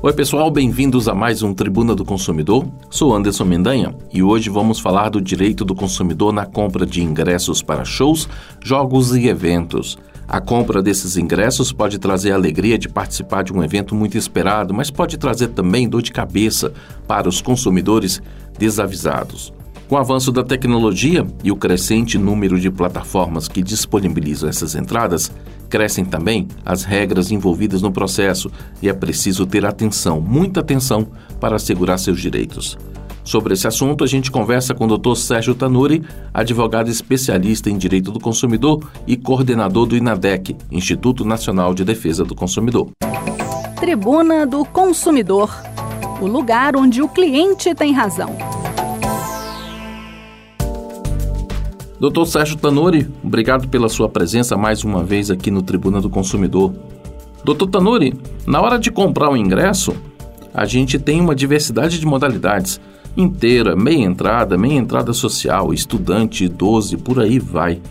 [0.00, 2.64] Oi, pessoal, bem-vindos a mais um Tribuna do Consumidor.
[2.88, 7.62] Sou Anderson Mendanha e hoje vamos falar do direito do consumidor na compra de ingressos
[7.62, 8.28] para shows,
[8.62, 9.98] jogos e eventos.
[10.28, 14.72] A compra desses ingressos pode trazer a alegria de participar de um evento muito esperado,
[14.72, 16.72] mas pode trazer também dor de cabeça
[17.08, 18.22] para os consumidores
[18.56, 19.52] desavisados.
[19.88, 25.32] Com o avanço da tecnologia e o crescente número de plataformas que disponibilizam essas entradas,
[25.68, 28.50] crescem também as regras envolvidas no processo
[28.82, 31.08] e é preciso ter atenção, muita atenção,
[31.40, 32.76] para assegurar seus direitos.
[33.22, 35.14] Sobre esse assunto, a gente conversa com o Dr.
[35.14, 41.84] Sérgio Tanuri, advogado especialista em direito do consumidor e coordenador do INADEC, Instituto Nacional de
[41.84, 42.90] Defesa do Consumidor.
[43.78, 45.50] Tribuna do Consumidor
[46.20, 48.36] o lugar onde o cliente tem razão.
[52.00, 56.72] Doutor Sérgio Tanuri, obrigado pela sua presença mais uma vez aqui no Tribuna do Consumidor.
[57.42, 58.14] Doutor Tanuri,
[58.46, 59.96] na hora de comprar o um ingresso,
[60.54, 62.80] a gente tem uma diversidade de modalidades.
[63.16, 67.82] Inteira, meia entrada, meia entrada social, estudante, idoso e por aí vai.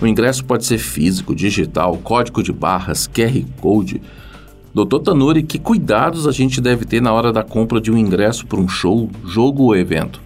[0.00, 4.00] O ingresso pode ser físico, digital, código de barras, QR Code.
[4.72, 8.46] Doutor Tanuri, que cuidados a gente deve ter na hora da compra de um ingresso
[8.46, 10.25] para um show, jogo ou evento?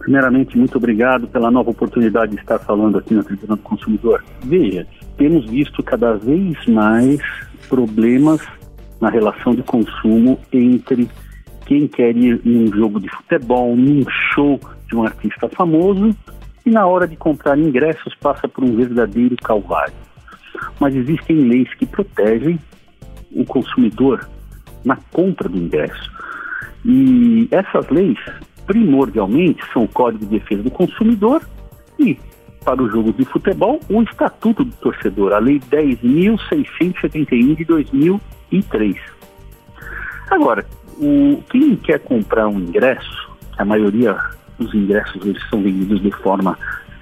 [0.00, 4.24] Primeiramente, muito obrigado pela nova oportunidade de estar falando aqui na Tribuna do Consumidor.
[4.42, 4.86] Veja,
[5.18, 7.20] temos visto cada vez mais
[7.68, 8.40] problemas
[8.98, 11.08] na relação de consumo entre
[11.66, 16.16] quem quer ir em um jogo de futebol, num show de um artista famoso
[16.64, 19.94] e na hora de comprar ingressos passa por um verdadeiro calvário.
[20.80, 22.58] Mas existem leis que protegem
[23.32, 24.26] o consumidor
[24.82, 26.10] na compra do ingresso.
[26.86, 28.18] E essas leis
[28.66, 31.42] primordialmente são o Código de Defesa do Consumidor
[31.98, 32.18] e,
[32.64, 38.96] para o jogo de futebol, o Estatuto do Torcedor, a Lei 10.671 de 2003.
[40.30, 40.66] Agora,
[40.98, 44.16] o, quem quer comprar um ingresso, a maioria
[44.58, 46.58] dos ingressos eles são vendidos de forma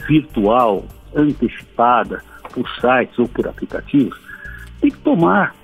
[0.09, 4.19] virtual, antecipada, por sites ou por aplicativos,
[4.81, 5.55] tem que tomar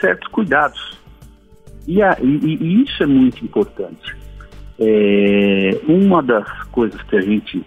[0.00, 0.98] certos cuidados.
[1.86, 4.19] E, a, e, e isso é muito importante.
[4.80, 7.62] É, uma das coisas que a gente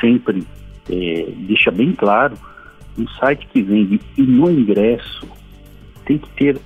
[0.00, 0.44] sempre
[0.90, 2.36] é, deixa bem claro,
[2.98, 5.28] um site que vende e no ingresso
[6.04, 6.60] tem que ter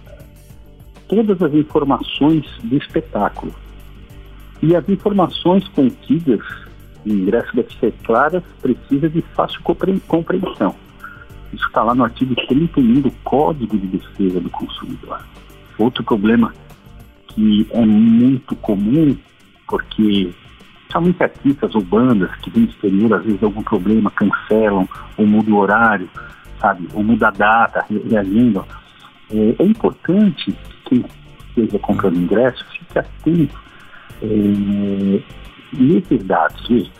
[1.07, 3.55] todas as informações do espetáculo.
[4.63, 6.41] E as informações contidas
[7.05, 10.75] no ingresso devem ser claras, precisas e fácil compreensão.
[11.53, 15.25] Isso está lá no artigo 31 do Código de Defesa do Consumidor.
[15.79, 16.53] Outro problema
[17.29, 19.17] que é muito comum
[19.69, 20.35] porque
[20.91, 25.55] somente artistas ou bandas que vêm do exterior, às vezes algum problema, cancelam, ou mudam
[25.55, 26.09] o horário,
[26.61, 28.65] sabe, ou muda a data, reagindo.
[29.31, 30.57] É, é importante
[30.87, 31.05] que
[31.55, 33.61] quem esteja comprando ingresso fique atento
[34.23, 35.23] é,
[35.73, 36.91] nesses dados, veja.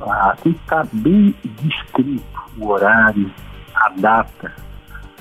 [0.00, 2.24] Ah, tem que estar bem descrito
[2.58, 3.30] o horário,
[3.74, 4.52] a data,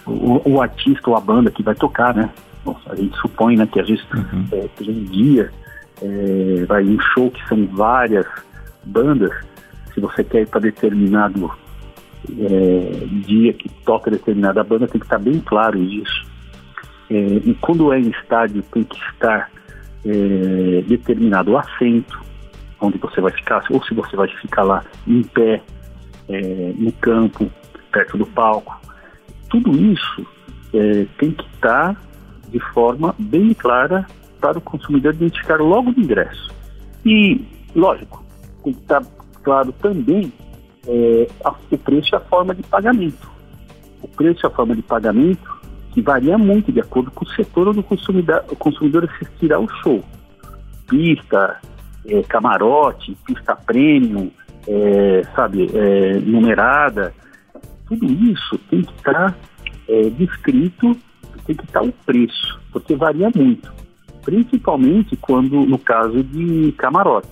[0.06, 2.30] o, o, artista ou a banda que vai tocar, né?
[2.66, 4.48] Nossa, a gente supõe né, que às vezes uhum.
[4.52, 5.52] é, tem um dia
[6.02, 8.26] é, vai um show que são várias
[8.84, 9.32] bandas,
[9.94, 11.52] se você quer ir para determinado
[12.40, 16.26] é, dia que toca determinada banda, tem que estar bem claro isso.
[17.10, 19.50] É, e quando é em estádio, tem que estar
[20.06, 22.20] é, determinado o assento,
[22.80, 25.62] onde você vai ficar, ou se você vai ficar lá em pé,
[26.28, 27.50] é, no campo,
[27.92, 28.80] perto do palco.
[29.50, 30.26] Tudo isso
[30.74, 31.96] é, tem que estar
[32.50, 34.06] de forma bem clara
[34.46, 36.54] para o consumidor identificar logo no ingresso.
[37.04, 37.44] E,
[37.76, 38.24] lógico,
[38.64, 39.04] tem que estar
[39.42, 40.32] claro também
[40.88, 43.28] é, a, o preço e a forma de pagamento.
[44.04, 45.52] O preço e a forma de pagamento
[45.92, 49.68] que varia muito de acordo com o setor onde o consumidor, o consumidor assistirá ao
[49.82, 50.04] show.
[50.88, 51.60] Pista,
[52.06, 54.30] é, camarote, pista premium,
[54.68, 57.12] é, sabe, é, numerada,
[57.88, 59.36] tudo isso tem que estar
[60.18, 60.96] descrito,
[61.46, 63.85] tem que estar o preço, porque varia muito
[64.26, 67.30] principalmente quando no caso de camarote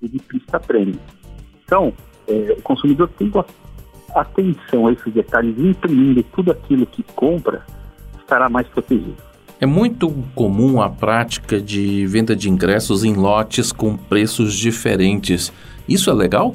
[0.00, 0.98] e de pista prêmio.
[1.64, 1.92] Então,
[2.26, 3.30] é, o consumidor tem
[4.14, 7.66] atenção a esses detalhes, imprimindo tudo aquilo que compra,
[8.18, 9.16] estará mais protegido.
[9.60, 15.52] É muito comum a prática de venda de ingressos em lotes com preços diferentes.
[15.86, 16.54] Isso é legal?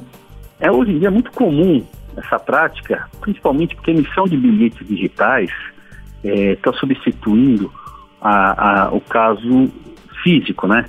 [0.60, 1.86] É, hoje em dia é muito comum
[2.18, 5.51] essa prática, principalmente porque a emissão de bilhetes digitais
[6.24, 7.72] está é, substituindo
[8.25, 9.72] a, a, o caso
[10.24, 10.86] físico, né?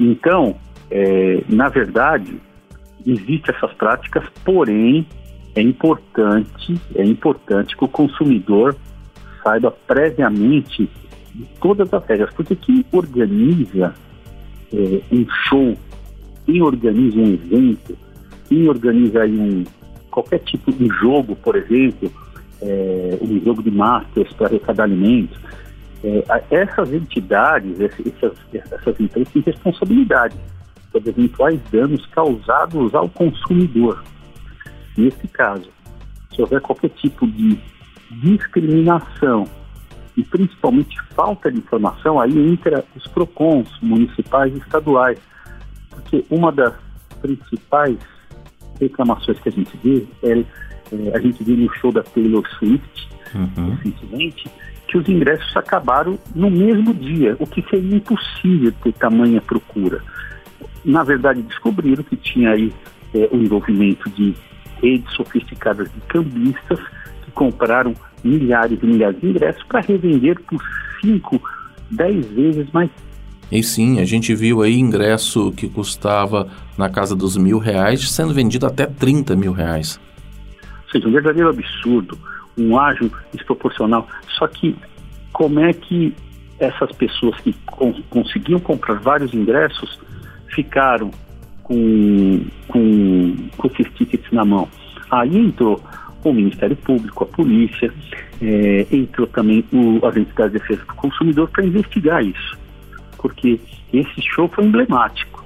[0.00, 0.56] Então,
[0.90, 2.40] é, na verdade,
[3.06, 5.06] existem essas práticas, porém
[5.54, 8.74] é importante, é importante que o consumidor
[9.42, 10.88] saiba previamente
[11.34, 13.94] de todas as regras, porque quem organiza
[14.72, 15.76] é, um show,
[16.46, 17.98] quem organiza um evento,
[18.48, 19.64] quem organiza um,
[20.10, 22.10] qualquer tipo de jogo, por exemplo,
[22.62, 25.38] é, um jogo de masters para arrecadar alimentos,
[26.04, 30.36] é, essas entidades, essas, essas empresas têm responsabilidade
[30.92, 34.04] sobre eventuais danos causados ao consumidor.
[34.96, 35.70] Nesse caso,
[36.32, 37.58] se houver qualquer tipo de
[38.10, 39.44] discriminação
[40.16, 45.18] e principalmente falta de informação, aí entra os PROCONs municipais e estaduais,
[45.90, 46.74] porque uma das
[47.20, 47.96] principais
[48.78, 50.44] reclamações que a gente vê é,
[51.14, 53.74] a gente viu no show da Taylor Swift uhum.
[53.74, 54.48] recentemente
[54.86, 60.00] que os ingressos acabaram no mesmo dia, o que seria impossível ter tamanha procura.
[60.84, 62.72] Na verdade, descobriram que tinha aí
[63.14, 64.34] é, o envolvimento de
[64.82, 66.78] redes sofisticadas de cambistas
[67.24, 70.62] que compraram milhares e milhares de ingressos para revender por
[71.00, 71.40] 5,
[71.90, 72.90] 10 vezes mais.
[73.50, 78.34] E sim, a gente viu aí ingresso que custava na casa dos mil reais sendo
[78.34, 80.00] vendido até 30 mil reais.
[80.94, 82.16] Seja, um verdadeiro absurdo,
[82.56, 84.06] um ágio desproporcional.
[84.38, 84.76] Só que
[85.32, 86.14] como é que
[86.60, 87.52] essas pessoas que
[88.08, 89.98] conseguiam comprar vários ingressos
[90.54, 91.10] ficaram
[91.64, 94.68] com, com, com esses tickets na mão?
[95.10, 95.82] Aí entrou
[96.22, 97.92] o Ministério Público, a polícia,
[98.40, 102.56] é, entrou também o, as entidades de defesa do consumidor para investigar isso,
[103.18, 103.60] porque
[103.92, 105.43] esse show foi emblemático.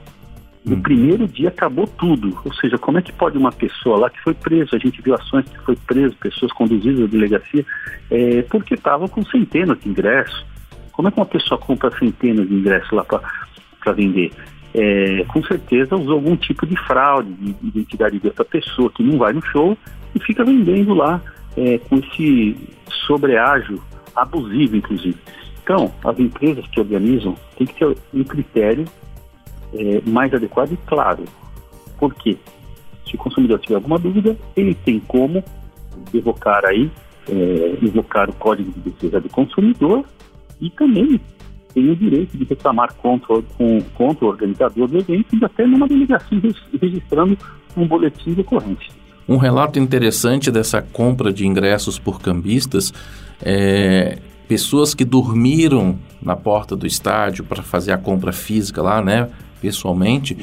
[0.69, 0.83] No hum.
[0.83, 4.35] primeiro dia acabou tudo, ou seja, como é que pode uma pessoa lá que foi
[4.35, 7.65] presa, a gente viu ações que foi preso, pessoas conduzidas à delegacia,
[8.11, 10.45] é, porque estavam com centenas de ingressos.
[10.93, 14.31] Como é que uma pessoa compra centenas de ingressos lá para vender?
[14.75, 19.17] É, com certeza usou algum tipo de fraude de identidade de outra pessoa que não
[19.17, 19.77] vai no show
[20.15, 21.23] e fica vendendo lá
[21.57, 22.55] é, com esse
[23.07, 23.83] sobreágio
[24.15, 25.17] abusivo, inclusive.
[25.65, 28.85] Então, as empresas que organizam têm que ter um critério
[29.75, 31.25] é, mais adequado e claro.
[31.99, 32.37] Por quê?
[33.07, 35.43] Se o consumidor tiver alguma dúvida, ele tem como
[36.13, 36.91] evocar aí,
[37.29, 40.05] é, evocar o Código de Defesa do Consumidor
[40.61, 41.21] e também
[41.75, 45.87] tem o direito de reclamar contra, com, contra o organizador do evento e até numa
[45.87, 46.41] delegacia
[46.81, 47.37] registrando
[47.77, 48.99] um boletim de ocorrência.
[49.29, 52.93] Um relato interessante dessa compra de ingressos por cambistas
[53.43, 54.19] é
[54.49, 59.29] pessoas que dormiram na porta do estádio para fazer a compra física lá, né,
[59.61, 60.37] pessoalmente,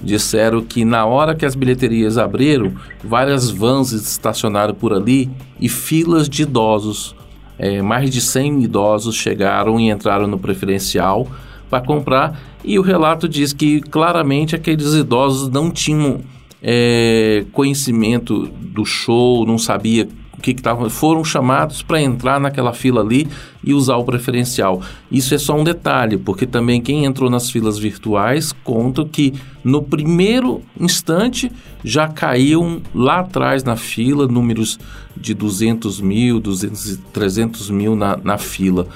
[0.00, 2.72] disseram que na hora que as bilheterias abriram,
[3.02, 5.28] várias vans estacionaram por ali
[5.60, 7.16] e filas de idosos,
[7.58, 11.26] é, mais de 100 idosos chegaram e entraram no preferencial
[11.68, 16.20] para comprar e o relato diz que claramente aqueles idosos não tinham
[16.62, 20.08] é, conhecimento do show, não sabia
[20.40, 20.88] que estava.
[20.88, 23.28] Foram chamados para entrar naquela fila ali
[23.62, 24.80] e usar o preferencial.
[25.10, 29.82] Isso é só um detalhe, porque também quem entrou nas filas virtuais conta que no
[29.82, 31.50] primeiro instante
[31.84, 34.78] já caíam lá atrás na fila números
[35.16, 38.86] de 200 mil, 200, 300 mil na, na fila.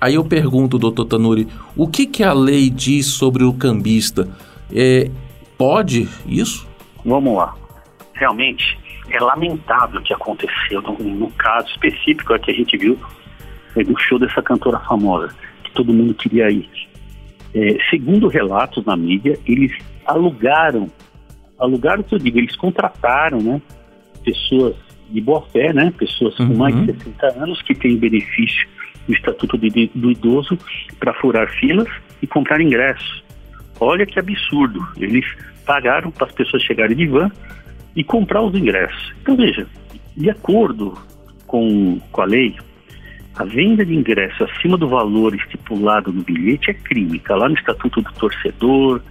[0.00, 4.28] Aí eu pergunto, doutor Tanuri, o que, que a lei diz sobre o cambista?
[4.72, 5.10] É,
[5.56, 6.66] pode isso?
[7.04, 7.54] Vamos lá.
[8.14, 8.78] Realmente,
[9.10, 12.98] é lamentável o que aconteceu no, no caso específico que a gente viu
[13.84, 16.68] do show dessa cantora famosa, que todo mundo queria ir.
[17.54, 19.72] É, segundo relatos na mídia, eles
[20.04, 20.90] alugaram,
[21.58, 23.60] alugaram que eu digo, eles contrataram, né,
[24.24, 24.76] pessoas
[25.10, 27.42] de boa fé, né, pessoas com mais de 60 uhum.
[27.44, 28.68] anos que têm benefício
[29.06, 30.58] do Estatuto de, do Idoso
[30.98, 31.88] para furar filas
[32.20, 33.24] e comprar ingressos.
[33.80, 35.24] Olha que absurdo, eles
[35.64, 37.30] pagaram para as pessoas chegarem de van
[37.98, 39.12] e comprar os ingressos.
[39.20, 39.66] Então, veja,
[40.16, 40.96] de acordo
[41.48, 42.54] com, com a lei,
[43.34, 47.16] a venda de ingressos acima do valor estipulado no bilhete é crime.
[47.16, 49.02] Está lá no Estatuto do Torcedor,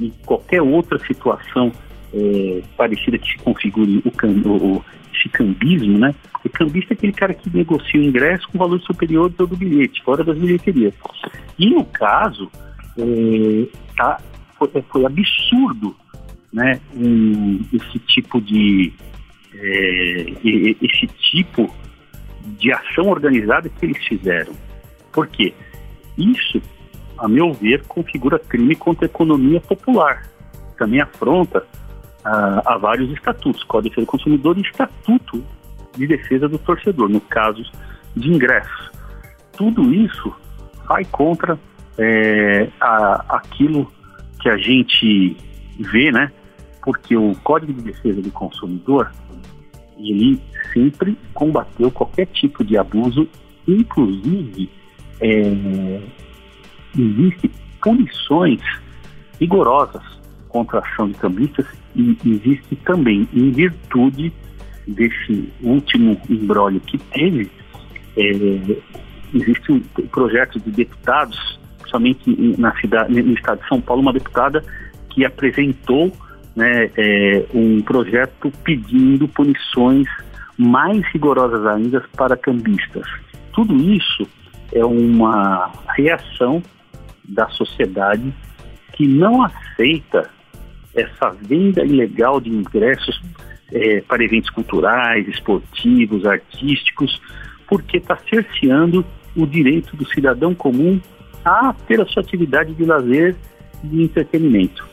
[0.00, 1.70] em qualquer outra situação
[2.12, 4.84] é, parecida que se configure o, o,
[5.14, 6.12] esse cambismo, né?
[6.44, 10.02] O cambista é aquele cara que negocia o ingresso com valor superior ao do bilhete,
[10.02, 10.94] fora das bilheterias.
[11.56, 12.50] E no caso,
[12.98, 14.20] é, tá,
[14.58, 15.94] foi, foi absurdo
[16.52, 18.92] né, um, esse tipo de
[19.54, 20.26] é,
[20.82, 21.72] esse tipo
[22.58, 24.52] de ação organizada que eles fizeram.
[25.12, 25.54] Por quê?
[26.16, 26.60] Isso,
[27.18, 30.28] a meu ver, configura crime contra a economia popular.
[30.76, 31.64] Também afronta
[32.24, 35.44] a, a vários estatutos, Código do Consumidor e Estatuto
[35.96, 37.62] de Defesa do Torcedor, no caso
[38.16, 38.90] de ingresso.
[39.56, 40.34] Tudo isso
[40.86, 41.58] vai contra
[41.98, 43.90] é, a, aquilo
[44.40, 45.36] que a gente
[45.78, 46.32] vê, né,
[46.82, 49.10] porque o Código de Defesa do Consumidor
[49.98, 50.40] ele
[50.72, 53.28] sempre combateu qualquer tipo de abuso,
[53.66, 54.68] inclusive
[55.20, 56.02] é,
[56.98, 58.60] existem punições
[59.40, 60.02] rigorosas
[60.48, 64.32] contra a ação de cambistas e existe também, em virtude
[64.86, 67.50] desse último embrólio que teve,
[68.16, 68.30] é,
[69.34, 74.64] existe um projeto de deputados, somente na cidade, no estado de São Paulo, uma deputada
[75.10, 76.12] que apresentou
[76.54, 80.06] né, é, um projeto pedindo punições
[80.56, 83.06] mais rigorosas ainda para cambistas.
[83.52, 84.26] Tudo isso
[84.72, 86.62] é uma reação
[87.24, 88.32] da sociedade
[88.92, 90.30] que não aceita
[90.94, 93.20] essa venda ilegal de ingressos
[93.72, 97.20] é, para eventos culturais, esportivos, artísticos,
[97.66, 99.04] porque está cerceando
[99.34, 101.00] o direito do cidadão comum
[101.44, 103.34] a ter a sua atividade de lazer
[103.82, 104.91] e de entretenimento.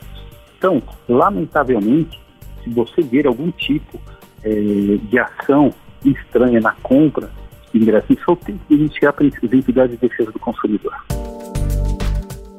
[0.60, 2.20] Então, lamentavelmente,
[2.62, 3.98] se você ver algum tipo
[4.44, 5.72] é, de ação
[6.04, 7.30] estranha na compra
[7.72, 10.92] de ingressos, só tem que iniciar para as entidades de defesa do consumidor.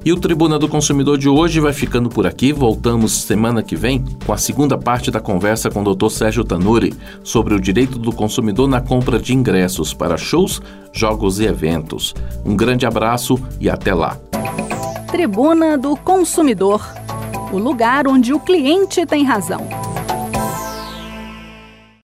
[0.03, 2.51] E o Tribuna do Consumidor de hoje vai ficando por aqui.
[2.51, 6.09] Voltamos semana que vem com a segunda parte da conversa com o Dr.
[6.09, 6.91] Sérgio Tanuri
[7.23, 10.59] sobre o direito do consumidor na compra de ingressos para shows,
[10.91, 12.15] jogos e eventos.
[12.43, 14.17] Um grande abraço e até lá.
[15.11, 16.81] Tribuna do Consumidor
[17.51, 19.67] o lugar onde o cliente tem razão.